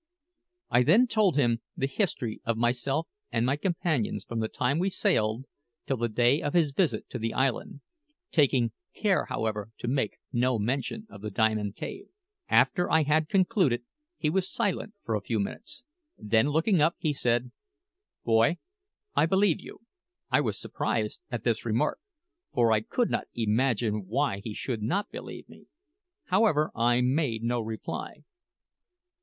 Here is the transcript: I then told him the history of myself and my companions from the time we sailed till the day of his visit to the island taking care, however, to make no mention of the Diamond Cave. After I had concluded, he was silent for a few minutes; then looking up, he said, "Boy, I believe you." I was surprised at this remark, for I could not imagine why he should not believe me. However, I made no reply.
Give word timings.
I 0.71 0.81
then 0.81 1.05
told 1.05 1.37
him 1.37 1.61
the 1.77 1.85
history 1.85 2.41
of 2.43 2.57
myself 2.57 3.07
and 3.31 3.45
my 3.45 3.55
companions 3.55 4.23
from 4.23 4.39
the 4.39 4.47
time 4.47 4.79
we 4.79 4.89
sailed 4.89 5.45
till 5.85 5.97
the 5.97 6.09
day 6.09 6.41
of 6.41 6.55
his 6.55 6.71
visit 6.71 7.07
to 7.11 7.19
the 7.19 7.35
island 7.35 7.81
taking 8.31 8.71
care, 8.95 9.25
however, 9.25 9.69
to 9.77 9.87
make 9.87 10.17
no 10.33 10.57
mention 10.57 11.05
of 11.11 11.21
the 11.21 11.29
Diamond 11.29 11.75
Cave. 11.75 12.05
After 12.49 12.89
I 12.89 13.03
had 13.03 13.29
concluded, 13.29 13.83
he 14.17 14.27
was 14.27 14.51
silent 14.51 14.95
for 15.03 15.13
a 15.13 15.21
few 15.21 15.39
minutes; 15.39 15.83
then 16.17 16.47
looking 16.49 16.81
up, 16.81 16.95
he 16.97 17.13
said, 17.13 17.51
"Boy, 18.23 18.57
I 19.15 19.27
believe 19.27 19.61
you." 19.61 19.81
I 20.31 20.41
was 20.41 20.59
surprised 20.59 21.21
at 21.29 21.43
this 21.43 21.63
remark, 21.63 21.99
for 22.51 22.71
I 22.71 22.81
could 22.81 23.11
not 23.11 23.27
imagine 23.35 24.07
why 24.07 24.39
he 24.39 24.55
should 24.55 24.81
not 24.81 25.11
believe 25.11 25.47
me. 25.47 25.67
However, 26.25 26.71
I 26.73 27.01
made 27.01 27.43
no 27.43 27.61
reply. 27.61 28.23